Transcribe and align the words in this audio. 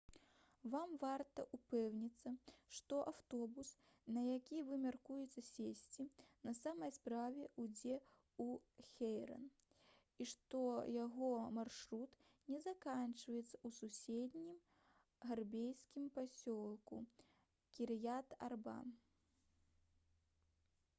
вам 0.73 0.93
варта 1.01 1.43
ўпэўніцца 1.55 2.31
што 2.77 3.01
аўтобус 3.09 3.67
на 4.15 4.21
які 4.29 4.61
вы 4.69 4.77
мяркуеце 4.85 5.43
сесці 5.49 6.05
на 6.47 6.53
самой 6.59 6.91
справе 6.95 7.43
ідзе 7.65 7.97
ў 7.97 8.47
хеўрон 8.93 9.43
і 10.25 10.27
што 10.31 10.63
яго 10.95 11.29
маршрут 11.59 12.17
не 12.55 12.61
заканчваецца 12.65 13.55
ў 13.59 13.75
суседнім 13.81 14.57
габрэйскім 15.33 16.09
пасёлку 16.17 17.03
кір'ят-арба 17.77 18.75